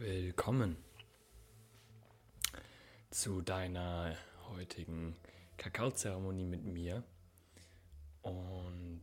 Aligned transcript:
Willkommen 0.00 0.76
zu 3.10 3.42
deiner 3.42 4.14
heutigen 4.48 5.16
Kakaozeremonie 5.56 6.46
mit 6.46 6.62
mir. 6.62 7.02
Und 8.22 9.02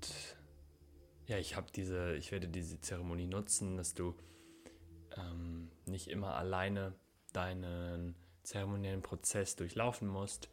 ja, 1.28 1.38
ich 1.38 1.58
habe 1.58 1.68
diese, 1.76 2.16
ich 2.16 2.32
werde 2.32 2.48
diese 2.48 2.80
Zeremonie 2.80 3.28
nutzen, 3.28 3.76
dass 3.76 3.94
du 3.94 4.16
ähm, 5.18 5.70
nicht 5.86 6.08
immer 6.08 6.36
alleine 6.36 6.94
deinen 7.34 8.16
zeremoniellen 8.44 9.02
Prozess 9.02 9.58
durchlaufen 9.58 10.08
musst 10.08 10.50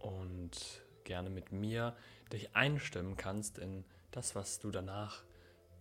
und 0.00 0.82
gerne 1.04 1.30
mit 1.30 1.50
mir 1.50 1.96
dich 2.30 2.54
einstimmen 2.54 3.16
kannst 3.16 3.56
in 3.56 3.86
das, 4.10 4.34
was 4.34 4.58
du 4.58 4.70
danach 4.70 5.24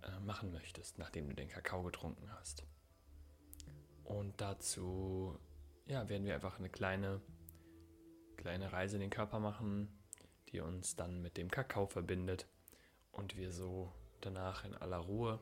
äh, 0.02 0.18
machen 0.22 0.54
möchtest, 0.54 0.98
nachdem 0.98 1.28
du 1.28 1.36
den 1.36 1.50
Kakao 1.50 1.84
getrunken 1.84 2.32
hast. 2.32 2.64
Und 4.08 4.40
dazu 4.40 5.38
ja, 5.86 6.08
werden 6.08 6.26
wir 6.26 6.34
einfach 6.36 6.60
eine 6.60 6.70
kleine, 6.70 7.20
kleine 8.38 8.72
Reise 8.72 8.96
in 8.96 9.02
den 9.02 9.10
Körper 9.10 9.40
machen, 9.40 9.90
die 10.50 10.62
uns 10.62 10.96
dann 10.96 11.22
mit 11.22 11.36
dem 11.36 11.52
Kakao 11.52 11.88
verbindet 11.88 12.48
und 13.12 13.36
wir 13.36 13.52
so 13.52 13.92
danach 14.22 14.64
in 14.64 14.74
aller 14.76 14.98
Ruhe 14.98 15.42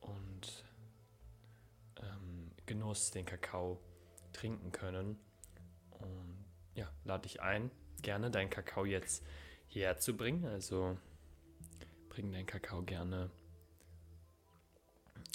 und 0.00 0.64
ähm, 2.00 2.50
Genuss 2.64 3.10
den 3.10 3.26
Kakao 3.26 3.78
trinken 4.32 4.72
können. 4.72 5.18
Und 5.90 6.46
ja, 6.74 6.90
lade 7.04 7.28
dich 7.28 7.42
ein, 7.42 7.70
gerne 8.00 8.30
deinen 8.30 8.48
Kakao 8.48 8.86
jetzt 8.86 9.22
hierher 9.66 9.98
zu 9.98 10.16
bringen. 10.16 10.46
Also 10.46 10.96
bring 12.08 12.32
deinen 12.32 12.46
Kakao 12.46 12.82
gerne 12.82 13.30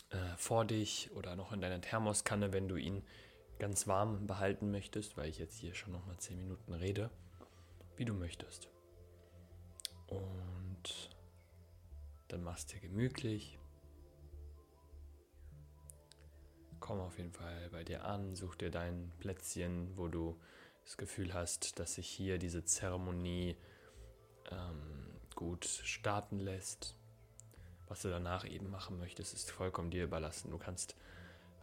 äh, 0.09 0.37
vor 0.37 0.65
dich 0.65 1.11
oder 1.13 1.35
noch 1.35 1.51
in 1.51 1.61
deiner 1.61 1.81
Thermoskanne, 1.81 2.53
wenn 2.53 2.67
du 2.67 2.75
ihn 2.75 3.03
ganz 3.59 3.87
warm 3.87 4.27
behalten 4.27 4.71
möchtest, 4.71 5.17
weil 5.17 5.29
ich 5.29 5.39
jetzt 5.39 5.57
hier 5.57 5.73
schon 5.73 5.91
noch 5.91 6.05
mal 6.05 6.17
10 6.17 6.39
Minuten 6.39 6.73
rede, 6.73 7.09
wie 7.95 8.05
du 8.05 8.13
möchtest. 8.13 8.69
Und 10.07 11.09
dann 12.27 12.43
machst 12.43 12.69
du 12.71 12.75
dir 12.75 12.87
gemütlich. 12.87 13.57
Komm 16.79 16.99
auf 16.99 17.17
jeden 17.17 17.33
Fall 17.33 17.69
bei 17.71 17.83
dir 17.83 18.05
an, 18.05 18.35
such 18.35 18.55
dir 18.55 18.69
dein 18.69 19.11
Plätzchen, 19.19 19.97
wo 19.97 20.07
du 20.07 20.39
das 20.83 20.95
Gefühl 20.95 21.33
hast, 21.33 21.79
dass 21.79 21.95
sich 21.95 22.07
hier 22.07 22.37
diese 22.37 22.63
Zeremonie 22.63 23.57
ähm, 24.51 25.19
gut 25.35 25.65
starten 25.65 26.39
lässt. 26.39 26.96
Was 27.87 28.01
du 28.01 28.09
danach 28.09 28.45
eben 28.45 28.69
machen 28.69 28.97
möchtest, 28.99 29.33
ist 29.33 29.51
vollkommen 29.51 29.91
dir 29.91 30.03
überlassen. 30.03 30.51
Du 30.51 30.57
kannst 30.57 30.95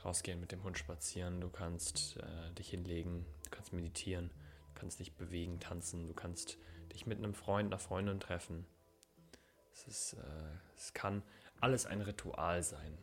rausgehen 0.05 0.41
mit 0.41 0.53
dem 0.53 0.63
Hund 0.63 0.79
spazieren, 0.79 1.41
du 1.41 1.49
kannst 1.49 2.17
äh, 2.19 2.53
dich 2.53 2.71
hinlegen, 2.71 3.25
du 3.45 3.51
kannst 3.51 3.73
meditieren, 3.73 4.29
du 4.29 4.81
kannst 4.81 5.01
dich 5.01 5.13
bewegen, 5.15 5.61
tanzen, 5.61 6.07
du 6.07 6.15
kannst 6.15 6.59
dich 6.93 7.07
mit 7.07 7.19
einem 7.19 7.35
Freund, 7.35 7.73
einer 7.73 7.79
Freundin 7.79 8.21
treffen. 8.21 8.67
Es, 9.73 9.87
ist, 9.87 10.13
äh, 10.15 10.77
es 10.77 10.93
kann 10.93 11.23
alles 11.61 11.87
ein 11.87 12.01
Ritual 12.01 12.63
sein, 12.63 12.97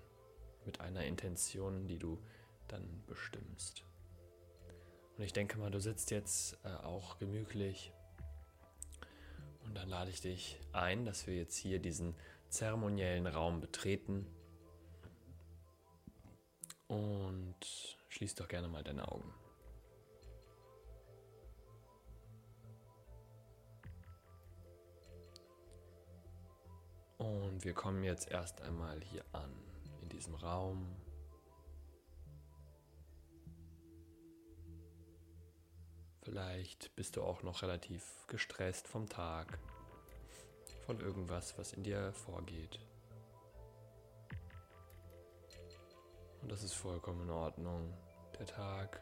mit 0.65 0.79
einer 0.79 1.03
Intention, 1.05 1.87
die 1.87 1.97
du 1.97 2.21
dann 2.67 3.03
bestimmst. 3.07 3.83
Und 5.17 5.23
ich 5.23 5.33
denke 5.33 5.57
mal, 5.57 5.71
du 5.71 5.79
sitzt 5.79 6.11
jetzt 6.11 6.57
äh, 6.63 6.69
auch 6.69 7.17
gemütlich 7.19 7.91
und 9.65 9.75
dann 9.75 9.89
lade 9.89 10.09
ich 10.09 10.21
dich 10.21 10.59
ein, 10.73 11.05
dass 11.05 11.27
wir 11.27 11.35
jetzt 11.35 11.55
hier 11.55 11.79
diesen 11.79 12.15
zeremoniellen 12.51 13.27
Raum 13.27 13.61
betreten. 13.61 14.27
Und 16.87 17.55
schließ 18.09 18.35
doch 18.35 18.47
gerne 18.47 18.67
mal 18.67 18.83
deine 18.83 19.07
Augen. 19.07 19.33
Und 27.17 27.63
wir 27.63 27.73
kommen 27.73 28.03
jetzt 28.03 28.29
erst 28.29 28.61
einmal 28.61 28.99
hier 29.01 29.23
an, 29.31 29.53
in 30.01 30.09
diesem 30.09 30.35
Raum. 30.35 30.95
Vielleicht 36.23 36.93
bist 36.95 37.15
du 37.15 37.23
auch 37.23 37.43
noch 37.43 37.61
relativ 37.61 38.25
gestresst 38.27 38.87
vom 38.87 39.07
Tag 39.07 39.59
von 40.85 40.99
irgendwas, 40.99 41.57
was 41.57 41.73
in 41.73 41.83
dir 41.83 42.11
vorgeht. 42.13 42.79
Und 46.41 46.51
das 46.51 46.63
ist 46.63 46.73
vollkommen 46.73 47.21
in 47.21 47.29
Ordnung. 47.29 47.93
Der 48.39 48.45
Tag 48.45 49.01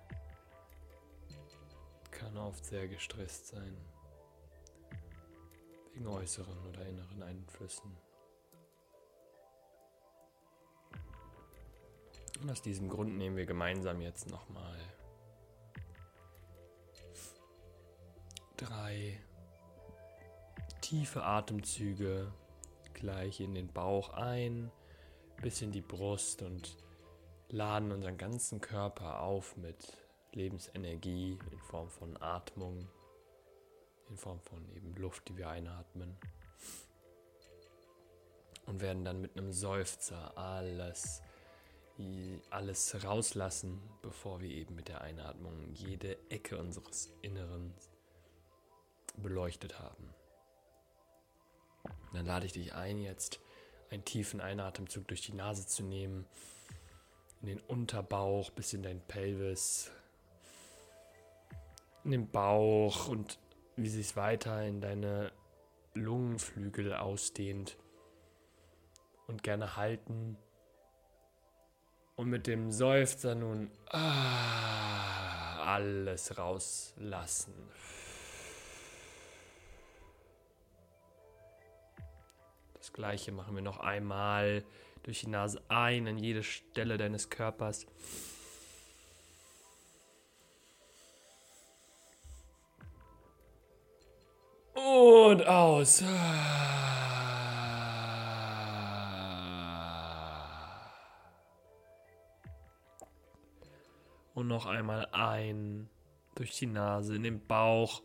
kann 2.11 2.37
oft 2.37 2.65
sehr 2.65 2.87
gestresst 2.87 3.47
sein. 3.47 3.77
Wegen 5.93 6.07
äußeren 6.07 6.67
oder 6.67 6.85
inneren 6.85 7.23
Einflüssen. 7.23 7.97
Und 12.41 12.51
aus 12.51 12.61
diesem 12.61 12.89
Grund 12.89 13.17
nehmen 13.17 13.35
wir 13.35 13.45
gemeinsam 13.45 14.01
jetzt 14.01 14.29
nochmal 14.29 14.77
drei 18.55 19.19
tiefe 20.89 21.23
Atemzüge 21.23 22.33
gleich 22.95 23.41
in 23.41 23.53
den 23.53 23.71
Bauch 23.71 24.09
ein, 24.09 24.71
bis 25.39 25.61
in 25.61 25.71
die 25.71 25.83
Brust 25.83 26.41
und 26.41 26.77
laden 27.49 27.91
unseren 27.91 28.17
ganzen 28.17 28.59
Körper 28.59 29.21
auf 29.21 29.55
mit 29.55 29.95
Lebensenergie 30.31 31.37
in 31.51 31.59
Form 31.59 31.89
von 31.89 32.19
Atmung, 32.19 32.89
in 34.09 34.17
Form 34.17 34.39
von 34.41 34.67
eben 34.75 34.95
Luft, 34.95 35.29
die 35.29 35.37
wir 35.37 35.49
einatmen. 35.49 36.17
Und 38.65 38.81
werden 38.81 39.05
dann 39.05 39.21
mit 39.21 39.37
einem 39.37 39.51
Seufzer 39.53 40.35
alles, 40.35 41.21
alles 42.49 43.03
rauslassen, 43.03 43.79
bevor 44.01 44.41
wir 44.41 44.49
eben 44.49 44.73
mit 44.73 44.87
der 44.87 45.01
Einatmung 45.01 45.71
jede 45.71 46.17
Ecke 46.31 46.57
unseres 46.57 47.13
Inneren 47.21 47.75
beleuchtet 49.17 49.77
haben. 49.77 50.15
Dann 52.13 52.25
lade 52.25 52.45
ich 52.45 52.53
dich 52.53 52.73
ein, 52.73 52.99
jetzt 52.99 53.39
einen 53.89 54.05
tiefen 54.05 54.41
Einatemzug 54.41 55.07
durch 55.07 55.21
die 55.21 55.33
Nase 55.33 55.67
zu 55.67 55.83
nehmen, 55.83 56.25
in 57.41 57.47
den 57.47 57.59
Unterbauch 57.59 58.51
bis 58.51 58.73
in 58.73 58.83
dein 58.83 59.01
Pelvis, 59.01 59.91
in 62.03 62.11
den 62.11 62.29
Bauch 62.29 63.07
und 63.07 63.39
wie 63.75 63.89
sich 63.89 64.15
weiter 64.15 64.65
in 64.65 64.81
deine 64.81 65.31
Lungenflügel 65.93 66.93
ausdehnt 66.93 67.77
und 69.27 69.43
gerne 69.43 69.75
halten 69.75 70.37
und 72.15 72.29
mit 72.29 72.47
dem 72.47 72.71
Seufzer 72.71 73.35
nun 73.35 73.71
ah, 73.91 75.63
alles 75.63 76.37
rauslassen. 76.37 77.53
Das 82.89 82.93
gleiche 82.93 83.31
machen 83.31 83.53
wir 83.53 83.61
noch 83.61 83.79
einmal 83.79 84.63
durch 85.03 85.21
die 85.21 85.27
Nase 85.27 85.61
ein 85.67 86.07
an 86.07 86.17
jede 86.17 86.41
Stelle 86.41 86.97
deines 86.97 87.29
Körpers. 87.29 87.85
Und 94.73 95.45
aus. 95.45 96.03
Und 104.33 104.47
noch 104.47 104.65
einmal 104.65 105.05
ein 105.11 105.87
durch 106.33 106.57
die 106.57 106.65
Nase 106.65 107.15
in 107.15 107.21
den 107.21 107.45
Bauch, 107.45 108.01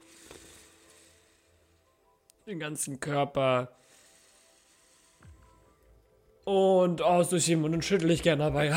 den 2.47 2.59
ganzen 2.59 3.01
Körper. 3.01 3.75
Und 6.45 7.01
aus 7.01 7.31
durch 7.31 7.47
den 7.47 7.63
Mund 7.63 7.75
und 7.75 7.85
schüttel 7.85 8.11
ich 8.11 8.23
gerne 8.23 8.45
dabei. 8.45 8.71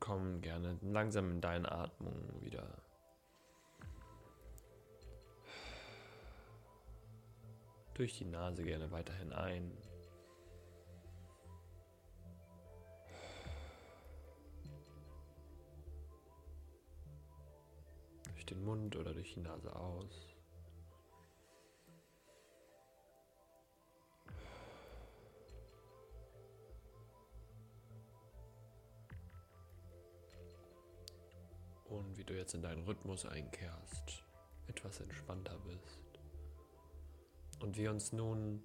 Komm 0.00 0.40
gerne 0.40 0.78
langsam 0.82 1.32
in 1.32 1.40
deine 1.40 1.70
Atmung 1.70 2.14
wieder. 2.40 2.66
Durch 7.94 8.16
die 8.18 8.24
Nase 8.24 8.62
gerne 8.62 8.90
weiterhin 8.90 9.32
ein. 9.32 9.72
Durch 18.46 18.58
den 18.58 18.64
Mund 18.64 18.96
oder 18.96 19.12
durch 19.12 19.34
die 19.34 19.40
Nase 19.40 19.74
aus. 19.74 20.34
Und 31.88 32.16
wie 32.18 32.24
du 32.24 32.36
jetzt 32.36 32.54
in 32.54 32.62
deinen 32.62 32.84
Rhythmus 32.84 33.24
einkehrst, 33.26 34.24
etwas 34.66 35.00
entspannter 35.00 35.58
bist. 35.66 36.20
Und 37.60 37.76
wir 37.76 37.90
uns 37.90 38.12
nun, 38.12 38.62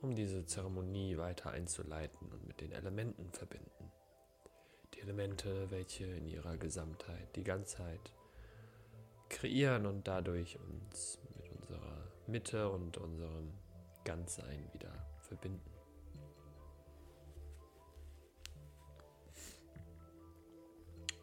um 0.00 0.14
diese 0.14 0.44
Zeremonie 0.44 1.16
weiter 1.16 1.50
einzuleiten 1.50 2.30
und 2.30 2.46
mit 2.46 2.60
den 2.60 2.72
Elementen 2.72 3.32
verbinden. 3.32 3.90
Die 4.94 5.00
Elemente, 5.00 5.70
welche 5.70 6.04
in 6.04 6.26
ihrer 6.26 6.56
Gesamtheit 6.56 7.34
die 7.36 7.44
Ganzheit 7.44 8.12
kreieren 9.32 9.86
und 9.86 10.06
dadurch 10.06 10.58
uns 10.60 11.18
mit 11.36 11.50
unserer 11.50 11.96
Mitte 12.28 12.70
und 12.70 12.98
unserem 12.98 13.52
Ganzsein 14.04 14.72
wieder 14.72 14.92
verbinden. 15.20 15.72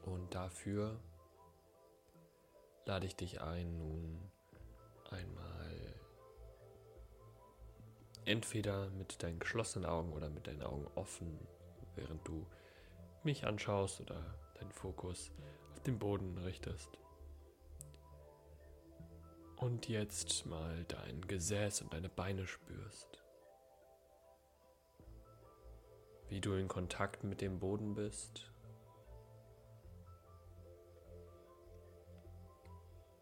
Und 0.06 0.34
dafür 0.34 1.00
lade 2.86 3.06
ich 3.06 3.16
dich 3.16 3.42
ein, 3.42 3.78
nun 3.78 4.20
einmal 5.12 5.96
entweder 8.26 8.90
mit 8.92 9.22
deinen 9.22 9.40
geschlossenen 9.40 9.88
Augen 9.88 10.14
oder 10.14 10.30
mit 10.30 10.48
deinen 10.48 10.64
Augen 10.64 10.88
offen, 10.96 11.40
während 11.96 12.28
du 12.28 12.46
mich 13.24 13.46
anschaust 13.46 14.02
oder 14.02 14.36
deinen 14.56 14.72
Fokus 14.72 15.32
auf 15.74 15.80
den 15.82 16.00
Boden 16.00 16.38
richtest. 16.40 16.98
Und 19.60 19.90
jetzt 19.90 20.46
mal 20.46 20.86
dein 20.86 21.20
Gesäß 21.20 21.82
und 21.82 21.94
deine 21.94 22.08
Beine 22.08 22.48
spürst. 22.48 23.22
Wie 26.30 26.40
du 26.40 26.54
in 26.54 26.70
Kontakt 26.70 27.26
mit 27.26 27.42
dem 27.42 27.60
Boden 27.60 27.94
bist 27.94 28.50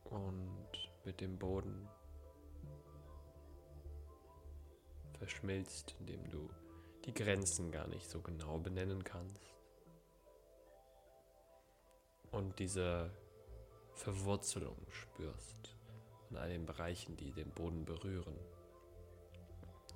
und 0.04 0.92
mit 1.06 1.22
dem 1.22 1.40
Boden 1.40 1.90
verschmilzt, 5.18 5.96
indem 6.00 6.30
du 6.30 6.52
die 7.06 7.16
Grenzen 7.16 7.72
gar 7.72 7.88
nicht 7.88 8.08
so 8.08 8.22
genau 8.22 8.60
benennen 8.60 9.04
kannst. 9.04 9.56
Und 12.30 12.60
diese 12.60 13.10
Verwurzelung 13.96 14.78
spürst 14.92 15.77
in 16.30 16.38
all 16.38 16.50
den 16.50 16.66
Bereichen, 16.66 17.16
die 17.18 17.32
den 17.32 17.50
Boden 17.52 17.86
berühren. 17.86 18.38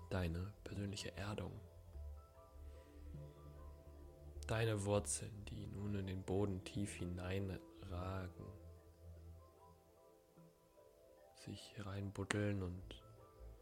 Deine 0.10 0.54
persönliche 0.64 1.16
Erdung. 1.18 1.52
Deine 4.48 4.86
Wurzeln, 4.86 5.46
die 5.46 5.68
nun 5.68 5.96
in 5.96 6.08
den 6.08 6.24
Boden 6.24 6.64
tief 6.64 6.96
hineinragen 6.96 8.62
sich 11.46 11.74
reinbuddeln 11.80 12.62
und 12.62 13.04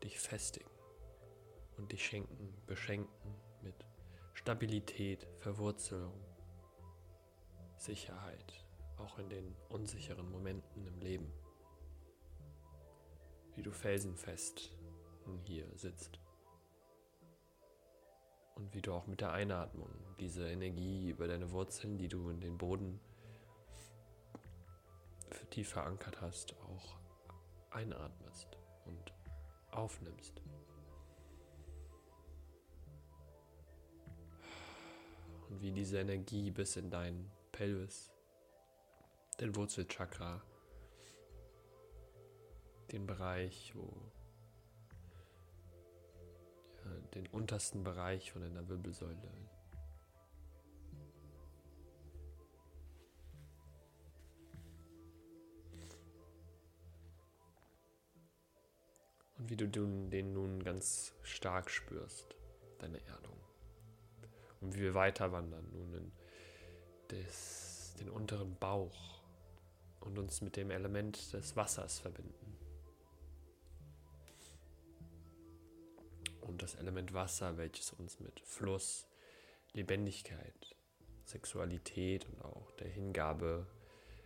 dich 0.04 0.20
festigen 0.20 0.70
und 1.78 1.92
dich 1.92 2.06
schenken, 2.06 2.54
beschenken 2.68 3.36
mit 3.62 3.76
Stabilität, 4.34 5.28
Verwurzelung, 5.40 6.14
Sicherheit, 7.78 8.66
auch 8.98 9.18
in 9.18 9.30
den 9.30 9.56
unsicheren 9.70 10.30
Momenten 10.30 10.86
im 10.86 11.00
Leben. 11.00 11.32
Wie 13.60 13.64
du 13.64 13.74
felsenfest 13.74 14.72
hier 15.44 15.68
sitzt. 15.76 16.18
Und 18.56 18.74
wie 18.74 18.82
du 18.82 18.94
auch 18.94 19.06
mit 19.06 19.20
der 19.20 19.34
Einatmung 19.34 19.90
diese 20.18 20.50
Energie 20.50 21.10
über 21.10 21.28
deine 21.28 21.52
Wurzeln, 21.52 21.98
die 21.98 22.08
du 22.08 22.30
in 22.30 22.40
den 22.40 22.58
Boden 22.58 23.02
tief 25.50 25.72
verankert 25.72 26.22
hast, 26.22 26.56
auch 26.62 26.96
einatmest 27.72 28.58
und 28.86 29.14
aufnimmst. 29.72 30.42
Und 35.50 35.62
wie 35.62 35.74
diese 35.74 36.00
Energie 36.00 36.50
bis 36.50 36.78
in 36.78 36.90
dein 36.90 37.30
Pelvis, 37.52 38.10
den 39.42 39.54
Wurzelchakra, 39.54 40.42
den 42.92 43.06
Bereich, 43.08 43.74
wo 43.76 44.12
ja, 46.84 46.92
den 47.16 47.28
untersten 47.28 47.84
Bereich 47.84 48.32
von 48.32 48.42
deiner 48.42 48.68
Wirbelsäule 48.68 49.18
Und 59.38 59.50
wie 59.50 59.56
du 59.56 59.68
den 59.70 60.34
nun 60.34 60.62
ganz 60.62 61.14
stark 61.24 61.70
spürst, 61.70 62.36
deine 62.78 63.00
Erdung. 63.08 63.38
Und 64.60 64.76
wie 64.76 64.82
wir 64.82 64.94
weiter 64.94 65.32
wandern 65.32 65.66
nun 65.72 65.94
in 65.94 66.12
des, 67.10 67.96
den 68.00 68.10
unteren 68.10 68.56
Bauch 68.60 69.22
und 70.02 70.18
uns 70.20 70.42
mit 70.42 70.58
dem 70.58 70.72
Element 70.72 71.34
des 71.34 71.56
Wassers 71.56 72.00
verbinden. 72.00 72.58
Und 76.50 76.64
das 76.64 76.74
Element 76.74 77.14
Wasser, 77.14 77.58
welches 77.58 77.94
uns 77.94 78.20
mit 78.20 78.40
Fluss, 78.40 79.08
Lebendigkeit, 79.74 80.76
Sexualität 81.24 82.26
und 82.26 82.42
auch 82.42 82.72
der 82.72 82.88
Hingabe 82.88 83.68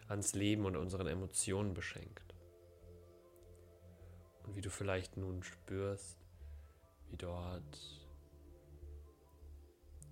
ans 0.07 0.33
Leben 0.33 0.65
und 0.65 0.77
unseren 0.77 1.07
Emotionen 1.07 1.73
beschenkt. 1.73 2.33
Und 4.45 4.55
wie 4.55 4.61
du 4.61 4.69
vielleicht 4.69 5.17
nun 5.17 5.43
spürst, 5.43 6.17
wie 7.09 7.17
dort 7.17 8.07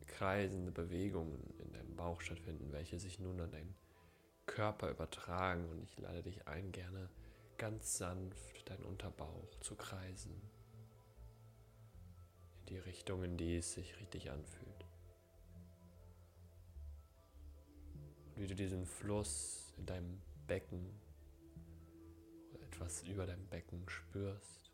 kreisende 0.07 0.73
Bewegungen 0.73 1.55
in 1.59 1.71
deinem 1.71 1.95
Bauch 1.95 2.19
stattfinden, 2.19 2.73
welche 2.73 2.99
sich 2.99 3.19
nun 3.19 3.39
an 3.39 3.51
deinen 3.51 3.75
Körper 4.47 4.89
übertragen. 4.89 5.69
Und 5.69 5.81
ich 5.81 5.97
lade 5.97 6.23
dich 6.23 6.45
ein, 6.45 6.73
gerne 6.73 7.09
ganz 7.57 7.97
sanft 7.97 8.69
deinen 8.69 8.83
Unterbauch 8.83 9.55
zu 9.61 9.75
kreisen. 9.75 10.41
Die 12.71 12.77
Richtung, 12.77 13.21
in 13.23 13.35
die 13.35 13.57
es 13.57 13.73
sich 13.73 13.99
richtig 13.99 14.31
anfühlt. 14.31 14.85
Und 18.33 18.41
wie 18.41 18.47
du 18.47 18.55
diesen 18.55 18.85
Fluss 18.85 19.73
in 19.77 19.85
deinem 19.85 20.21
Becken 20.47 20.89
etwas 22.81 23.03
über 23.03 23.25
deinem 23.25 23.45
Becken 23.47 23.87
spürst. 23.89 24.71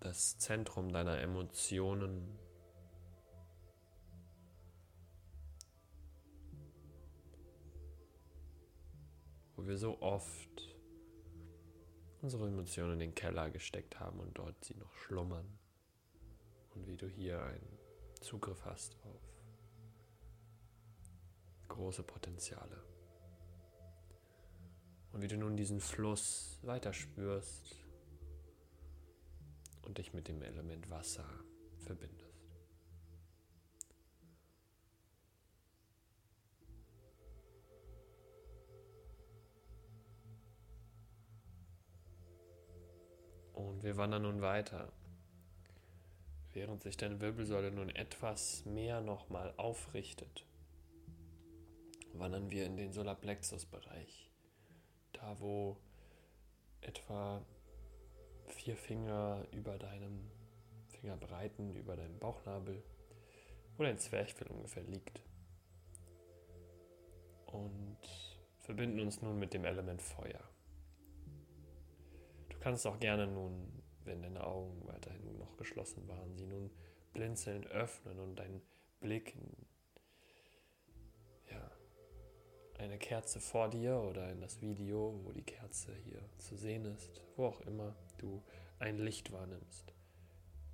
Das 0.00 0.36
Zentrum 0.38 0.92
deiner 0.92 1.20
Emotionen. 1.20 2.36
Wo 9.54 9.64
wir 9.64 9.78
so 9.78 10.02
oft 10.02 10.71
unsere 12.22 12.46
Emotionen 12.46 12.94
in 12.94 12.98
den 13.00 13.14
Keller 13.14 13.50
gesteckt 13.50 13.98
haben 13.98 14.20
und 14.20 14.38
dort 14.38 14.64
sie 14.64 14.74
noch 14.76 14.94
schlummern. 14.94 15.58
Und 16.74 16.86
wie 16.86 16.96
du 16.96 17.06
hier 17.06 17.42
einen 17.42 17.78
Zugriff 18.20 18.64
hast 18.64 18.96
auf 19.04 19.20
große 21.68 22.02
Potenziale. 22.02 22.82
Und 25.12 25.20
wie 25.20 25.28
du 25.28 25.36
nun 25.36 25.56
diesen 25.56 25.80
Fluss 25.80 26.58
weiter 26.62 26.92
spürst 26.92 27.76
und 29.82 29.98
dich 29.98 30.14
mit 30.14 30.28
dem 30.28 30.42
Element 30.42 30.88
Wasser 30.88 31.28
verbindest. 31.78 32.21
Wir 43.82 43.96
wandern 43.96 44.22
nun 44.22 44.40
weiter. 44.40 44.92
Während 46.52 46.82
sich 46.82 46.96
deine 46.96 47.20
Wirbelsäule 47.20 47.70
nun 47.70 47.88
etwas 47.90 48.64
mehr 48.64 49.00
nochmal 49.00 49.54
aufrichtet 49.56 50.44
wandern 52.14 52.50
wir 52.50 52.66
in 52.66 52.76
den 52.76 52.92
Solarplexus-Bereich. 52.92 54.30
Da, 55.12 55.38
wo 55.40 55.76
etwa 56.80 57.44
vier 58.48 58.76
Finger 58.76 59.46
über 59.52 59.78
deinem 59.78 60.30
Fingerbreiten, 60.88 61.74
über 61.76 61.96
deinem 61.96 62.18
Bauchnabel, 62.18 62.82
wo 63.76 63.82
dein 63.82 63.98
Zwerchfell 63.98 64.48
ungefähr 64.48 64.82
liegt. 64.82 65.20
Und 67.46 67.98
verbinden 68.60 69.00
uns 69.00 69.20
nun 69.20 69.38
mit 69.38 69.52
dem 69.52 69.64
Element 69.64 70.00
Feuer. 70.00 70.40
Kannst 72.62 72.86
auch 72.86 73.00
gerne 73.00 73.26
nun, 73.26 73.82
wenn 74.04 74.22
deine 74.22 74.46
Augen 74.46 74.86
weiterhin 74.86 75.36
noch 75.36 75.56
geschlossen 75.56 76.06
waren, 76.06 76.36
sie 76.36 76.46
nun 76.46 76.70
blinzelnd 77.12 77.66
öffnen 77.66 78.20
und 78.20 78.36
deinen 78.36 78.62
Blick 79.00 79.34
in 79.34 79.66
ja, 81.50 81.72
eine 82.78 82.98
Kerze 82.98 83.40
vor 83.40 83.68
dir 83.68 83.96
oder 83.96 84.30
in 84.30 84.40
das 84.40 84.60
Video, 84.60 85.18
wo 85.24 85.32
die 85.32 85.42
Kerze 85.42 85.92
hier 86.04 86.22
zu 86.38 86.56
sehen 86.56 86.84
ist, 86.84 87.20
wo 87.34 87.46
auch 87.46 87.60
immer 87.62 87.96
du 88.18 88.40
ein 88.78 88.96
Licht 88.96 89.32
wahrnimmst. 89.32 89.92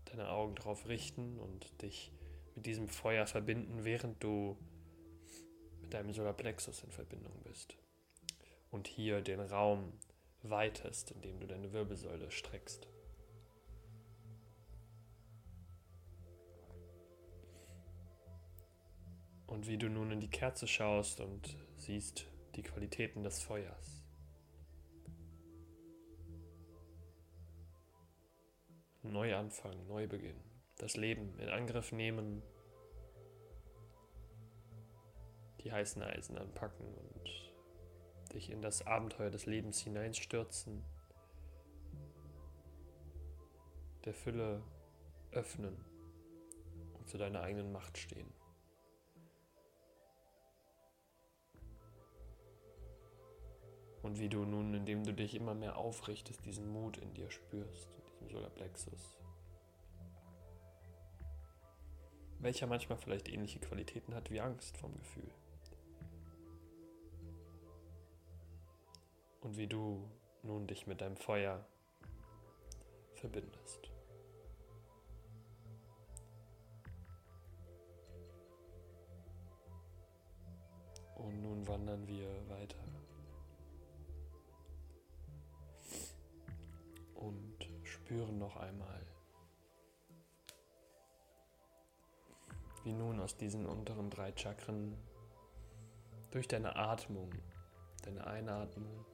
Deine 0.04 0.28
Augen 0.28 0.56
darauf 0.56 0.88
richten 0.88 1.38
und 1.38 1.80
dich 1.80 2.12
mit 2.54 2.66
diesem 2.66 2.88
Feuer 2.88 3.26
verbinden, 3.26 3.84
während 3.84 4.22
du 4.22 4.58
mit 5.80 5.94
deinem 5.94 6.12
Solarplexus 6.12 6.84
in 6.84 6.90
Verbindung 6.90 7.40
bist. 7.44 7.78
Und 8.70 8.88
hier 8.88 9.22
den 9.22 9.40
Raum 9.40 9.94
weitest, 10.42 11.10
indem 11.10 11.40
du 11.40 11.46
deine 11.46 11.72
Wirbelsäule 11.72 12.30
streckst. 12.30 12.88
Und 19.46 19.66
wie 19.66 19.78
du 19.78 19.88
nun 19.88 20.12
in 20.12 20.20
die 20.20 20.30
Kerze 20.30 20.66
schaust 20.66 21.20
und 21.20 21.56
siehst 21.76 22.26
die 22.54 22.62
Qualitäten 22.62 23.22
des 23.22 23.42
Feuers. 23.42 24.04
Neuanfang, 29.02 29.86
Neubeginn, 29.86 30.40
das 30.76 30.96
Leben 30.96 31.38
in 31.38 31.48
Angriff 31.48 31.92
nehmen, 31.92 32.42
die 35.60 35.72
heißen 35.72 36.02
Eisen 36.02 36.36
anpacken 36.36 36.86
und 36.94 37.47
dich 38.28 38.50
in 38.50 38.62
das 38.62 38.86
Abenteuer 38.86 39.30
des 39.30 39.46
Lebens 39.46 39.80
hineinstürzen, 39.80 40.84
der 44.04 44.14
Fülle 44.14 44.62
öffnen 45.32 45.76
und 46.98 47.08
zu 47.08 47.18
deiner 47.18 47.42
eigenen 47.42 47.72
Macht 47.72 47.98
stehen. 47.98 48.32
Und 54.02 54.18
wie 54.18 54.28
du 54.28 54.44
nun, 54.44 54.72
indem 54.74 55.04
du 55.04 55.12
dich 55.12 55.34
immer 55.34 55.54
mehr 55.54 55.76
aufrichtest, 55.76 56.44
diesen 56.46 56.70
Mut 56.70 56.96
in 56.98 57.12
dir 57.14 57.30
spürst, 57.30 57.94
in 57.94 58.04
diesem 58.04 58.28
Solarplexus. 58.30 59.18
Welcher 62.38 62.66
manchmal 62.66 62.98
vielleicht 62.98 63.28
ähnliche 63.28 63.58
Qualitäten 63.58 64.14
hat 64.14 64.30
wie 64.30 64.40
Angst 64.40 64.76
vom 64.76 64.96
Gefühl. 64.96 65.30
Und 69.40 69.56
wie 69.56 69.66
du 69.66 70.08
nun 70.42 70.66
dich 70.66 70.86
mit 70.86 71.00
deinem 71.00 71.16
Feuer 71.16 71.64
verbindest. 73.14 73.90
Und 81.16 81.42
nun 81.42 81.66
wandern 81.66 82.06
wir 82.06 82.28
weiter 82.48 82.78
und 87.16 87.68
spüren 87.82 88.38
noch 88.38 88.56
einmal, 88.56 89.04
wie 92.84 92.92
nun 92.92 93.20
aus 93.20 93.36
diesen 93.36 93.66
unteren 93.66 94.10
drei 94.10 94.32
Chakren 94.36 94.96
durch 96.30 96.46
deine 96.46 96.76
Atmung, 96.76 97.32
deine 98.02 98.26
Einatmung, 98.26 99.04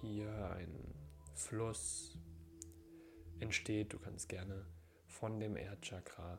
hier 0.00 0.50
ein 0.56 0.94
Fluss 1.34 2.16
entsteht. 3.40 3.92
Du 3.92 3.98
kannst 3.98 4.28
gerne 4.28 4.64
von 5.06 5.38
dem 5.40 5.56
Erdchakra 5.56 6.38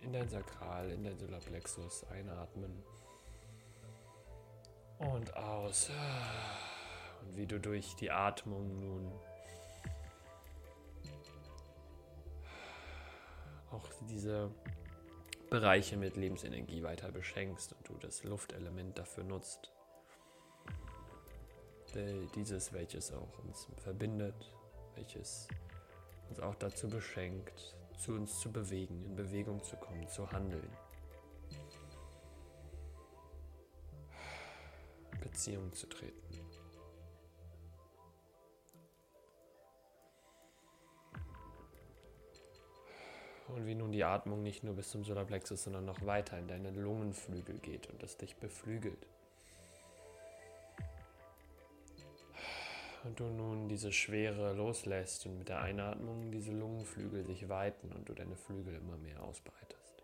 in 0.00 0.12
dein 0.12 0.28
Sakral, 0.28 0.90
in 0.90 1.04
dein 1.04 1.18
Solarplexus 1.18 2.04
einatmen 2.04 2.82
und 4.98 5.34
aus. 5.36 5.90
Und 7.22 7.36
wie 7.36 7.46
du 7.46 7.60
durch 7.60 7.94
die 7.96 8.10
Atmung 8.10 8.80
nun 8.80 9.12
auch 13.70 13.88
diese 14.08 14.50
Bereiche 15.52 15.98
mit 15.98 16.16
Lebensenergie 16.16 16.82
weiter 16.82 17.12
beschenkst 17.12 17.74
und 17.74 17.86
du 17.86 17.98
das 17.98 18.24
Luftelement 18.24 18.96
dafür 18.96 19.22
nutzt. 19.22 19.70
Dieses, 22.34 22.72
welches 22.72 23.12
auch 23.12 23.38
uns 23.40 23.68
verbindet, 23.76 24.50
welches 24.94 25.48
uns 26.30 26.40
auch 26.40 26.54
dazu 26.54 26.88
beschenkt, 26.88 27.76
zu 27.98 28.12
uns 28.12 28.40
zu 28.40 28.50
bewegen, 28.50 29.04
in 29.04 29.14
Bewegung 29.14 29.62
zu 29.62 29.76
kommen, 29.76 30.08
zu 30.08 30.32
handeln. 30.32 30.74
Beziehung 35.20 35.70
zu 35.74 35.86
treten. 35.86 36.41
Und 43.62 43.68
wie 43.68 43.76
nun 43.76 43.92
die 43.92 44.02
Atmung 44.02 44.42
nicht 44.42 44.64
nur 44.64 44.74
bis 44.74 44.90
zum 44.90 45.04
Solarplexus, 45.04 45.62
sondern 45.62 45.84
noch 45.84 46.04
weiter 46.04 46.36
in 46.36 46.48
deine 46.48 46.72
Lungenflügel 46.72 47.58
geht 47.58 47.88
und 47.88 48.02
das 48.02 48.16
dich 48.16 48.34
beflügelt. 48.34 49.06
Und 53.04 53.20
du 53.20 53.22
nun 53.22 53.68
diese 53.68 53.92
Schwere 53.92 54.52
loslässt 54.52 55.26
und 55.26 55.38
mit 55.38 55.48
der 55.48 55.60
Einatmung 55.60 56.32
diese 56.32 56.50
Lungenflügel 56.50 57.24
sich 57.24 57.48
weiten 57.48 57.92
und 57.92 58.08
du 58.08 58.14
deine 58.14 58.34
Flügel 58.34 58.74
immer 58.74 58.96
mehr 58.96 59.22
ausbreitest. 59.22 60.02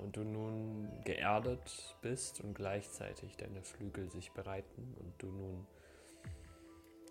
und 0.00 0.16
du 0.16 0.24
nun 0.24 0.79
geerdet 1.04 1.96
bist 2.02 2.40
und 2.40 2.54
gleichzeitig 2.54 3.36
deine 3.36 3.62
Flügel 3.62 4.10
sich 4.10 4.32
bereiten 4.32 4.94
und 5.00 5.14
du 5.18 5.26
nun 5.26 5.66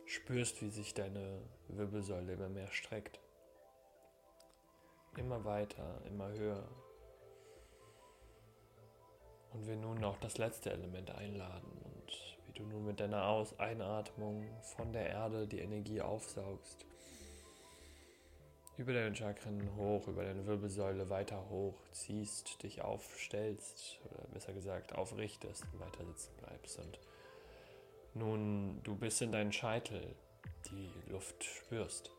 spürst, 0.06 0.62
wie 0.62 0.70
sich 0.70 0.94
deine 0.94 1.42
Wirbelsäule 1.68 2.34
immer 2.34 2.50
mehr 2.50 2.72
streckt. 2.72 3.20
Immer 5.18 5.44
weiter, 5.46 6.02
immer 6.06 6.30
höher. 6.30 6.68
Und 9.54 9.68
wir 9.68 9.76
nun 9.76 10.04
auch 10.04 10.18
das 10.20 10.38
letzte 10.38 10.72
Element 10.72 11.12
einladen 11.12 11.72
und 11.84 12.38
wie 12.46 12.54
du 12.54 12.64
nun 12.64 12.86
mit 12.86 13.00
deiner 13.00 13.28
Aus 13.28 13.60
Einatmung 13.60 14.46
von 14.76 14.94
der 14.94 15.10
Erde 15.10 15.48
die 15.48 15.60
Energie 15.60 16.02
aufsaugst 16.02 16.86
über 18.80 18.94
deine 18.94 19.14
Chakren 19.14 19.76
hoch, 19.76 20.08
über 20.08 20.24
deine 20.24 20.46
Wirbelsäule 20.48 21.10
weiter 21.10 21.50
hoch 21.50 21.76
ziehst, 21.92 22.64
dich 22.64 22.82
aufstellst 22.82 24.00
oder 24.06 24.24
besser 24.30 24.54
gesagt 24.54 24.96
aufrichtest 24.96 25.66
und 25.74 25.82
weiter 25.82 26.06
sitzen 26.06 26.32
bleibst. 26.38 26.80
Und 26.80 26.98
nun 28.14 28.80
du 28.84 28.96
bis 28.96 29.20
in 29.20 29.34
deinen 29.34 29.52
Scheitel 29.52 30.16
die 30.72 30.90
Luft 31.12 31.44
spürst. 31.44 32.10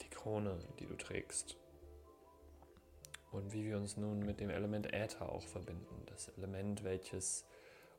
Die 0.00 0.10
Krone, 0.10 0.56
die 0.78 0.86
du 0.86 0.94
trägst. 0.94 1.56
Und 3.32 3.52
wie 3.52 3.64
wir 3.64 3.76
uns 3.76 3.96
nun 3.96 4.20
mit 4.20 4.38
dem 4.38 4.50
Element 4.50 4.92
Äther 4.92 5.28
auch 5.28 5.42
verbinden. 5.48 6.06
Das 6.06 6.28
Element, 6.38 6.84
welches 6.84 7.44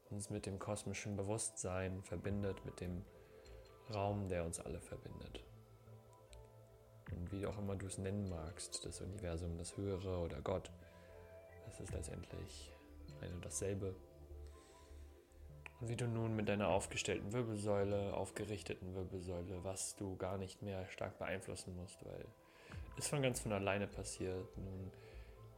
uns 0.09 0.29
mit 0.29 0.45
dem 0.45 0.57
kosmischen 0.57 1.17
Bewusstsein 1.17 2.01
verbindet, 2.03 2.63
mit 2.63 2.79
dem 2.79 3.03
Raum, 3.93 4.27
der 4.27 4.45
uns 4.45 4.59
alle 4.59 4.79
verbindet. 4.79 5.43
Und 7.11 7.31
wie 7.31 7.45
auch 7.45 7.57
immer 7.57 7.75
du 7.75 7.85
es 7.85 7.97
nennen 7.97 8.29
magst, 8.29 8.85
das 8.85 9.01
Universum, 9.01 9.57
das 9.57 9.77
Höhere 9.77 10.17
oder 10.17 10.41
Gott, 10.41 10.71
das 11.65 11.79
ist 11.79 11.93
letztendlich 11.93 12.71
ein 13.21 13.33
und 13.33 13.45
dasselbe. 13.45 13.95
Und 15.79 15.89
wie 15.89 15.95
du 15.95 16.07
nun 16.07 16.35
mit 16.35 16.49
deiner 16.49 16.69
aufgestellten 16.69 17.31
Wirbelsäule, 17.33 18.13
aufgerichteten 18.13 18.95
Wirbelsäule, 18.95 19.63
was 19.63 19.95
du 19.95 20.15
gar 20.17 20.37
nicht 20.37 20.61
mehr 20.61 20.87
stark 20.87 21.17
beeinflussen 21.19 21.75
musst, 21.75 22.03
weil 22.05 22.25
es 22.97 23.07
von 23.07 23.21
ganz 23.21 23.41
von 23.41 23.51
alleine 23.51 23.87
passiert, 23.87 24.57
nun 24.57 24.91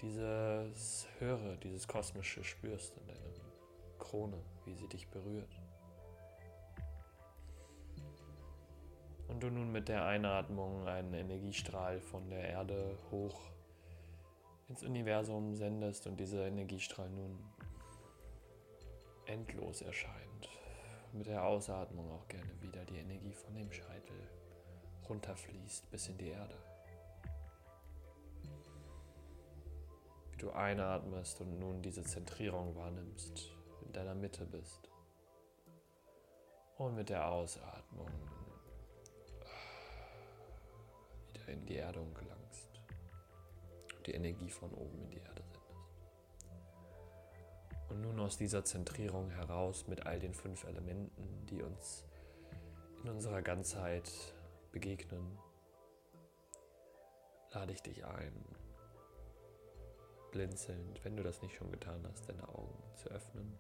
dieses 0.02 1.08
Höhere, 1.20 1.58
dieses 1.58 1.88
Kosmische 1.88 2.44
spürst 2.44 2.98
in 2.98 3.08
deiner 3.08 3.20
Krone, 4.00 4.38
wie 4.66 4.74
sie 4.76 4.88
dich 4.88 5.08
berührt. 5.08 5.60
Und 9.28 9.42
du 9.42 9.50
nun 9.50 9.72
mit 9.72 9.90
der 9.90 10.06
Einatmung 10.06 10.88
einen 10.88 11.14
Energiestrahl 11.14 12.00
von 12.00 12.30
der 12.30 12.50
Erde 12.50 12.98
hoch 13.12 13.40
ins 14.70 14.84
Universum 14.84 15.56
sendest 15.56 16.08
und 16.08 16.20
dieser 16.20 16.48
Energiestrahl 16.48 17.10
nun 17.10 17.38
endlos 19.26 19.82
erscheint. 19.82 20.50
Mit 21.14 21.28
der 21.28 21.44
Ausatmung 21.44 22.12
auch 22.12 22.28
gerne 22.28 22.62
wieder 22.62 22.84
die 22.86 22.98
Energie 22.98 23.34
von 23.34 23.56
dem 23.56 23.72
Scheitel 23.72 24.30
runterfließt 25.08 25.90
bis 25.90 26.10
in 26.10 26.18
die 26.18 26.30
Erde. 26.30 26.58
Wie 30.32 30.38
du 30.38 30.52
einatmest 30.52 31.40
und 31.42 31.60
nun 31.60 31.82
diese 31.82 32.04
Zentrierung 32.04 32.76
wahrnimmst, 32.76 33.52
in 33.86 33.94
deiner 33.94 34.16
Mitte 34.16 34.46
bist. 34.46 34.90
Und 36.78 36.96
mit 36.96 37.10
der 37.10 37.28
Ausatmung 37.28 38.12
wieder 41.48 41.54
in 41.54 41.66
die 41.66 41.78
Erdung 41.78 42.14
gelangst. 42.14 42.70
Die 44.06 44.14
Energie 44.14 44.50
von 44.50 44.72
oben 44.74 45.02
in 45.02 45.10
die 45.10 45.20
Erde 45.20 45.44
sendest. 45.44 45.86
Und 47.90 48.02
nun 48.02 48.20
aus 48.20 48.38
dieser 48.38 48.64
Zentrierung 48.64 49.30
heraus 49.32 49.88
mit 49.88 50.06
all 50.06 50.20
den 50.20 50.34
fünf 50.34 50.64
Elementen, 50.66 51.46
die 51.48 51.62
uns 51.62 52.06
in 53.04 53.10
unserer 53.10 53.42
Ganzheit 53.42 54.12
begegnen, 54.72 55.38
lade 57.52 57.72
ich 57.72 57.82
dich 57.82 58.06
ein, 58.06 58.46
blinzelnd, 60.32 61.04
wenn 61.04 61.16
du 61.16 61.24
das 61.24 61.42
nicht 61.42 61.56
schon 61.56 61.72
getan 61.72 62.06
hast, 62.10 62.28
deine 62.28 62.48
Augen 62.50 62.78
zu 62.96 63.10
öffnen 63.10 63.58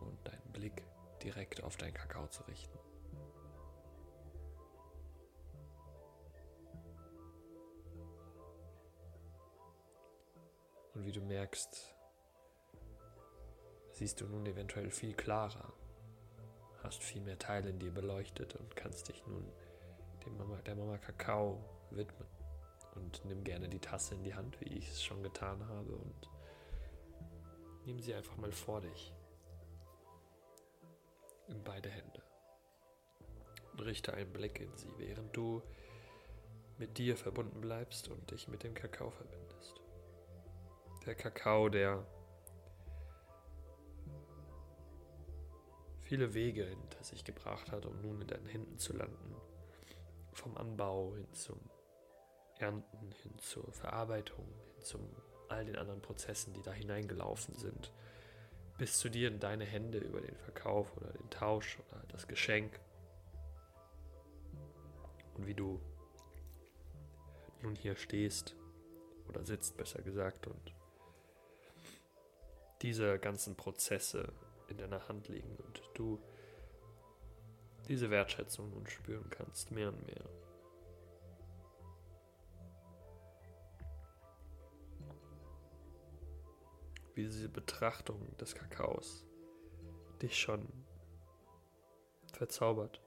und 0.00 0.18
deinen 0.26 0.52
Blick 0.52 0.82
direkt 1.22 1.62
auf 1.62 1.76
dein 1.76 1.94
Kakao 1.94 2.26
zu 2.26 2.42
richten. 2.44 2.91
Und 10.94 11.06
wie 11.06 11.12
du 11.12 11.20
merkst, 11.20 11.94
siehst 13.92 14.20
du 14.20 14.26
nun 14.26 14.44
eventuell 14.46 14.90
viel 14.90 15.14
klarer, 15.14 15.72
hast 16.82 17.02
viel 17.02 17.22
mehr 17.22 17.38
Teile 17.38 17.70
in 17.70 17.78
dir 17.78 17.92
beleuchtet 17.92 18.56
und 18.56 18.76
kannst 18.76 19.08
dich 19.08 19.26
nun 19.26 19.50
dem 20.24 20.36
Mama, 20.36 20.56
der 20.62 20.74
Mama 20.74 20.98
Kakao 20.98 21.64
widmen. 21.90 22.28
Und 22.94 23.24
nimm 23.24 23.42
gerne 23.42 23.68
die 23.68 23.78
Tasse 23.78 24.14
in 24.14 24.22
die 24.22 24.34
Hand, 24.34 24.60
wie 24.60 24.68
ich 24.68 24.90
es 24.90 25.02
schon 25.02 25.22
getan 25.22 25.66
habe, 25.66 25.94
und 25.94 26.30
nimm 27.86 28.00
sie 28.00 28.14
einfach 28.14 28.36
mal 28.36 28.52
vor 28.52 28.82
dich. 28.82 29.14
In 31.48 31.62
beide 31.64 31.88
Hände. 31.88 32.22
Und 33.72 33.80
richte 33.80 34.12
einen 34.12 34.32
Blick 34.32 34.60
in 34.60 34.76
sie, 34.76 34.92
während 34.98 35.34
du 35.34 35.62
mit 36.78 36.98
dir 36.98 37.16
verbunden 37.16 37.60
bleibst 37.60 38.08
und 38.08 38.30
dich 38.30 38.48
mit 38.48 38.62
dem 38.62 38.74
Kakao 38.74 39.10
verbindest. 39.10 39.81
Der 41.04 41.14
Kakao, 41.16 41.68
der 41.68 42.06
viele 46.00 46.32
Wege 46.32 46.64
hinter 46.64 47.02
sich 47.02 47.24
gebracht 47.24 47.72
hat, 47.72 47.86
um 47.86 48.00
nun 48.00 48.20
in 48.20 48.28
deinen 48.28 48.46
Händen 48.46 48.78
zu 48.78 48.92
landen. 48.92 49.34
Vom 50.32 50.56
Anbau 50.56 51.14
hin 51.16 51.32
zum 51.32 51.58
Ernten, 52.58 53.12
hin 53.22 53.38
zur 53.38 53.72
Verarbeitung, 53.72 54.46
hin 54.74 54.82
zu 54.82 54.98
all 55.48 55.64
den 55.64 55.76
anderen 55.76 56.00
Prozessen, 56.00 56.54
die 56.54 56.62
da 56.62 56.72
hineingelaufen 56.72 57.54
sind, 57.56 57.92
bis 58.78 58.98
zu 58.98 59.08
dir 59.08 59.28
in 59.28 59.40
deine 59.40 59.64
Hände 59.64 59.98
über 59.98 60.20
den 60.20 60.36
Verkauf 60.36 60.96
oder 60.96 61.10
den 61.12 61.30
Tausch 61.30 61.78
oder 61.80 62.02
das 62.08 62.28
Geschenk. 62.28 62.78
Und 65.34 65.46
wie 65.46 65.54
du 65.54 65.80
nun 67.62 67.74
hier 67.74 67.96
stehst 67.96 68.54
oder 69.28 69.44
sitzt, 69.44 69.76
besser 69.76 70.02
gesagt, 70.02 70.46
und 70.46 70.74
diese 72.82 73.18
ganzen 73.18 73.56
Prozesse 73.56 74.32
in 74.68 74.76
deiner 74.76 75.06
Hand 75.08 75.28
liegen 75.28 75.56
und 75.56 75.82
du 75.94 76.20
diese 77.88 78.10
Wertschätzung 78.10 78.70
nun 78.70 78.86
spüren 78.86 79.28
kannst, 79.30 79.70
mehr 79.70 79.88
und 79.88 80.06
mehr. 80.06 80.24
Wie 87.14 87.24
diese 87.24 87.48
Betrachtung 87.48 88.36
des 88.38 88.54
Kakaos 88.54 89.24
dich 90.22 90.38
schon 90.38 90.66
verzaubert. 92.32 93.02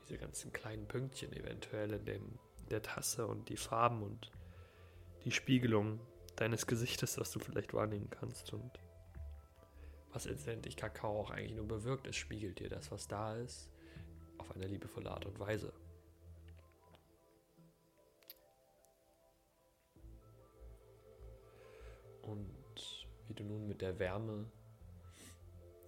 Diese 0.00 0.16
ganzen 0.16 0.52
kleinen 0.52 0.88
Pünktchen 0.88 1.32
eventuell 1.32 1.92
in 1.92 2.04
dem, 2.04 2.38
der 2.70 2.82
Tasse 2.82 3.26
und 3.26 3.48
die 3.48 3.56
Farben 3.56 4.02
und 4.02 4.30
die 5.24 5.32
Spiegelung 5.32 6.00
deines 6.40 6.66
Gesichtes, 6.66 7.14
das 7.16 7.30
du 7.32 7.38
vielleicht 7.38 7.74
wahrnehmen 7.74 8.08
kannst 8.08 8.52
und 8.54 8.80
was 10.12 10.24
letztendlich 10.24 10.76
Kakao 10.76 11.20
auch 11.20 11.30
eigentlich 11.30 11.54
nur 11.54 11.68
bewirkt, 11.68 12.06
es 12.06 12.16
spiegelt 12.16 12.58
dir 12.58 12.70
das, 12.70 12.90
was 12.90 13.06
da 13.06 13.36
ist, 13.36 13.70
auf 14.38 14.50
eine 14.56 14.66
liebevolle 14.66 15.10
Art 15.10 15.26
und 15.26 15.38
Weise. 15.38 15.72
Und 22.22 23.06
wie 23.28 23.34
du 23.34 23.44
nun 23.44 23.68
mit 23.68 23.82
der 23.82 23.98
Wärme 23.98 24.50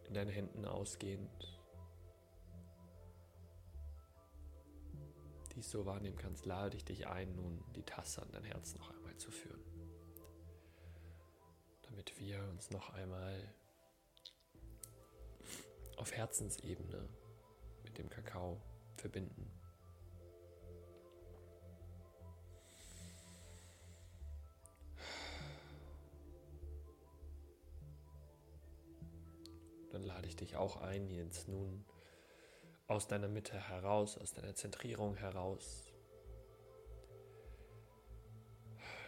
in 0.06 0.14
deinen 0.14 0.30
Händen 0.30 0.64
ausgehend 0.66 1.58
dies 5.54 5.70
so 5.70 5.84
wahrnehmen 5.86 6.16
kannst, 6.16 6.46
lade 6.46 6.76
ich 6.76 6.84
dich 6.84 7.06
ein, 7.06 7.34
nun 7.34 7.64
die 7.74 7.82
Tasse 7.82 8.22
an 8.22 8.30
dein 8.32 8.44
Herz 8.44 8.74
noch 8.74 8.90
einmal 8.90 9.16
zu 9.16 9.30
führen 9.30 9.61
damit 11.92 12.18
wir 12.18 12.42
uns 12.48 12.70
noch 12.70 12.88
einmal 12.94 13.54
auf 15.98 16.10
Herzensebene 16.10 17.06
mit 17.84 17.98
dem 17.98 18.08
Kakao 18.08 18.62
verbinden. 18.96 19.52
Dann 29.90 30.02
lade 30.02 30.26
ich 30.26 30.36
dich 30.36 30.56
auch 30.56 30.78
ein, 30.78 31.10
jetzt 31.10 31.46
nun 31.46 31.84
aus 32.86 33.06
deiner 33.06 33.28
Mitte 33.28 33.60
heraus, 33.68 34.16
aus 34.16 34.32
deiner 34.32 34.54
Zentrierung 34.54 35.14
heraus, 35.16 35.91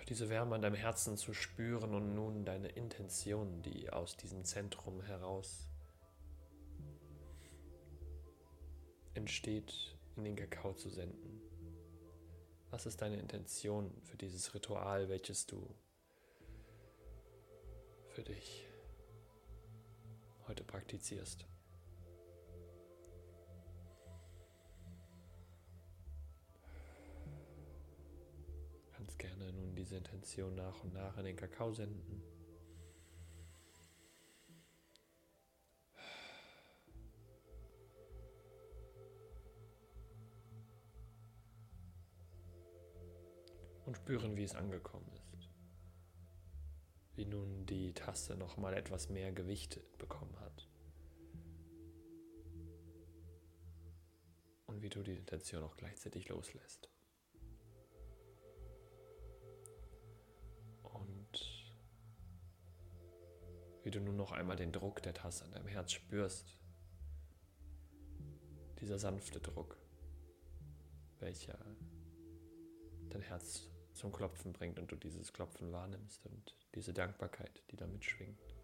diese 0.08 0.28
Wärme 0.28 0.54
an 0.54 0.62
deinem 0.62 0.74
Herzen 0.74 1.16
zu 1.16 1.32
spüren 1.32 1.94
und 1.94 2.14
nun 2.14 2.44
deine 2.44 2.68
Intention, 2.68 3.62
die 3.62 3.90
aus 3.90 4.16
diesem 4.16 4.44
Zentrum 4.44 5.02
heraus 5.02 5.66
entsteht, 9.14 9.96
in 10.16 10.24
den 10.24 10.36
Kakao 10.36 10.74
zu 10.74 10.90
senden. 10.90 11.40
Was 12.70 12.86
ist 12.86 13.00
deine 13.00 13.16
Intention 13.16 13.90
für 14.02 14.16
dieses 14.16 14.54
Ritual, 14.54 15.08
welches 15.08 15.46
du 15.46 15.74
für 18.08 18.22
dich 18.22 18.66
heute 20.48 20.64
praktizierst? 20.64 21.46
Kannst 29.04 29.18
gerne 29.18 29.52
nun 29.52 29.74
diese 29.74 29.96
Intention 29.96 30.54
nach 30.54 30.82
und 30.82 30.94
nach 30.94 31.18
in 31.18 31.26
den 31.26 31.36
Kakao 31.36 31.74
senden. 31.74 32.22
Und 43.84 43.94
spüren, 43.94 44.34
wie 44.38 44.44
es 44.44 44.54
angekommen 44.54 45.12
ist. 45.12 45.50
Wie 47.14 47.26
nun 47.26 47.66
die 47.66 47.92
Tasse 47.92 48.36
nochmal 48.36 48.72
etwas 48.72 49.10
mehr 49.10 49.32
Gewicht 49.32 49.80
bekommen 49.98 50.40
hat. 50.40 50.66
Und 54.66 54.80
wie 54.80 54.88
du 54.88 55.02
die 55.02 55.18
Intention 55.18 55.62
auch 55.62 55.76
gleichzeitig 55.76 56.30
loslässt. 56.30 56.93
Wie 63.84 63.90
du 63.90 64.00
nur 64.00 64.14
noch 64.14 64.32
einmal 64.32 64.56
den 64.56 64.72
Druck 64.72 65.02
der 65.02 65.14
Tasse 65.14 65.44
an 65.44 65.52
deinem 65.52 65.68
Herz 65.68 65.92
spürst. 65.92 66.58
Dieser 68.80 68.98
sanfte 68.98 69.40
Druck, 69.40 69.76
welcher 71.20 71.58
dein 73.10 73.22
Herz 73.22 73.68
zum 73.92 74.10
Klopfen 74.10 74.52
bringt 74.52 74.78
und 74.78 74.90
du 74.90 74.96
dieses 74.96 75.32
Klopfen 75.32 75.70
wahrnimmst 75.70 76.26
und 76.26 76.56
diese 76.74 76.92
Dankbarkeit, 76.92 77.62
die 77.70 77.76
damit 77.76 78.04
schwingt. 78.04 78.54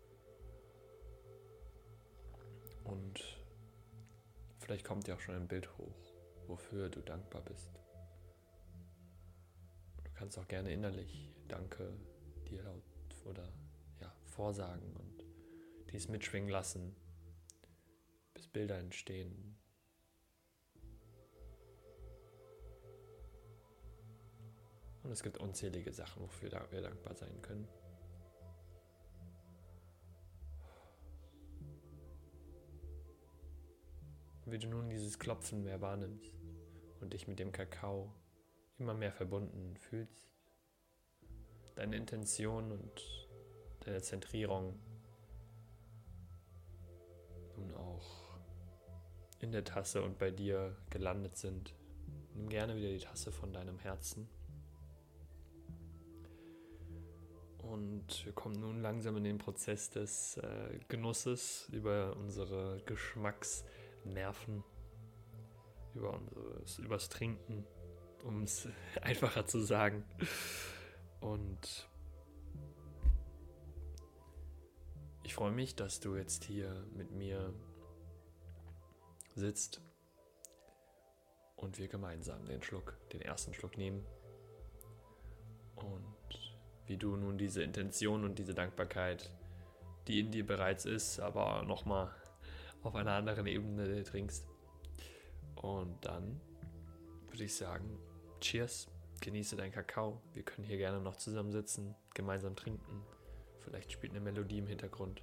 Und 2.84 3.22
vielleicht 4.58 4.84
kommt 4.84 5.06
dir 5.06 5.14
auch 5.14 5.20
schon 5.20 5.36
ein 5.36 5.46
Bild 5.48 5.76
hoch, 5.78 6.14
wofür 6.48 6.88
du 6.88 7.00
dankbar 7.00 7.42
bist. 7.42 7.70
kannst 10.14 10.38
auch 10.38 10.48
gerne 10.48 10.72
innerlich 10.72 11.30
Danke 11.48 11.92
dir 12.48 12.62
laut 12.62 12.82
oder 13.24 13.48
ja, 14.00 14.12
vorsagen 14.26 14.94
und 14.96 15.09
dies 15.92 16.08
mitschwingen 16.08 16.48
lassen, 16.48 16.94
bis 18.34 18.48
Bilder 18.48 18.78
entstehen. 18.78 19.56
Und 25.02 25.10
es 25.10 25.22
gibt 25.22 25.38
unzählige 25.38 25.92
Sachen, 25.92 26.22
wofür 26.22 26.50
wir 26.70 26.82
dankbar 26.82 27.14
sein 27.14 27.40
können. 27.42 27.66
Wie 34.46 34.58
du 34.58 34.68
nun 34.68 34.90
dieses 34.90 35.18
Klopfen 35.18 35.62
mehr 35.62 35.80
wahrnimmst 35.80 36.34
und 37.00 37.12
dich 37.12 37.28
mit 37.28 37.38
dem 37.38 37.52
Kakao 37.52 38.12
immer 38.78 38.94
mehr 38.94 39.12
verbunden 39.12 39.76
fühlst, 39.76 40.28
deine 41.76 41.96
Intention 41.96 42.72
und 42.72 43.28
deine 43.80 44.02
Zentrierung 44.02 44.78
in 49.40 49.52
der 49.52 49.64
Tasse 49.64 50.02
und 50.02 50.18
bei 50.18 50.30
dir 50.30 50.76
gelandet 50.90 51.36
sind. 51.36 51.74
Nimm 52.34 52.48
gerne 52.48 52.76
wieder 52.76 52.88
die 52.88 52.98
Tasse 52.98 53.32
von 53.32 53.52
deinem 53.52 53.78
Herzen. 53.78 54.28
Und 57.58 58.24
wir 58.24 58.32
kommen 58.32 58.58
nun 58.58 58.80
langsam 58.80 59.16
in 59.16 59.24
den 59.24 59.38
Prozess 59.38 59.90
des 59.90 60.36
äh, 60.38 60.78
Genusses 60.88 61.68
über 61.72 62.16
unsere 62.16 62.82
Geschmacksnerven, 62.84 64.64
über 65.94 66.20
übers 66.78 67.08
Trinken, 67.08 67.64
um 68.24 68.42
es 68.42 68.68
einfacher 69.02 69.46
zu 69.46 69.60
sagen. 69.60 70.04
Und 71.20 71.88
ich 75.22 75.34
freue 75.34 75.52
mich, 75.52 75.76
dass 75.76 76.00
du 76.00 76.16
jetzt 76.16 76.44
hier 76.44 76.84
mit 76.96 77.12
mir 77.12 77.54
sitzt 79.40 79.80
und 81.56 81.78
wir 81.78 81.88
gemeinsam 81.88 82.46
den 82.46 82.62
Schluck, 82.62 82.96
den 83.12 83.20
ersten 83.22 83.52
Schluck 83.52 83.76
nehmen. 83.76 84.06
Und 85.76 86.52
wie 86.86 86.96
du 86.96 87.16
nun 87.16 87.38
diese 87.38 87.62
Intention 87.62 88.24
und 88.24 88.38
diese 88.38 88.54
Dankbarkeit, 88.54 89.30
die 90.06 90.20
in 90.20 90.30
dir 90.30 90.46
bereits 90.46 90.84
ist, 90.84 91.20
aber 91.20 91.62
nochmal 91.62 92.10
auf 92.82 92.94
einer 92.94 93.12
anderen 93.12 93.46
Ebene 93.46 94.02
trinkst. 94.04 94.46
Und 95.56 96.04
dann 96.04 96.40
würde 97.28 97.44
ich 97.44 97.54
sagen, 97.54 97.98
Cheers 98.40 98.88
genieße 99.20 99.56
deinen 99.56 99.72
Kakao. 99.72 100.22
Wir 100.32 100.42
können 100.42 100.66
hier 100.66 100.78
gerne 100.78 101.00
noch 101.00 101.16
zusammensitzen, 101.16 101.94
gemeinsam 102.14 102.56
trinken. 102.56 103.02
Vielleicht 103.60 103.92
spielt 103.92 104.12
eine 104.12 104.20
Melodie 104.20 104.58
im 104.58 104.66
Hintergrund. 104.66 105.22